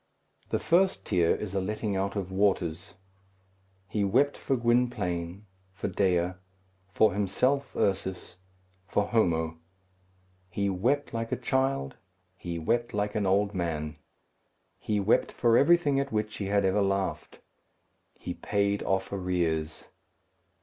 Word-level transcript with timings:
The 0.49 0.57
first 0.57 1.05
tear 1.05 1.35
is 1.35 1.53
a 1.53 1.61
letting 1.61 1.95
out 1.95 2.15
of 2.15 2.31
waters. 2.31 2.95
He 3.87 4.03
wept 4.03 4.35
for 4.35 4.57
Gwynplaine, 4.57 5.45
for 5.73 5.89
Dea, 5.89 6.31
for 6.87 7.13
himself, 7.13 7.75
Ursus, 7.75 8.37
for 8.87 9.09
Homo. 9.09 9.59
He 10.49 10.71
wept 10.71 11.13
like 11.13 11.31
a 11.31 11.37
child. 11.37 11.97
He 12.35 12.57
wept 12.57 12.95
like 12.95 13.13
an 13.13 13.27
old 13.27 13.53
man. 13.53 13.97
He 14.79 14.99
wept 14.99 15.31
for 15.31 15.55
everything 15.55 15.99
at 15.99 16.11
which 16.11 16.35
he 16.37 16.45
had 16.47 16.65
ever 16.65 16.81
laughed. 16.81 17.39
He 18.17 18.33
paid 18.33 18.81
off 18.81 19.11
arrears. 19.11 19.85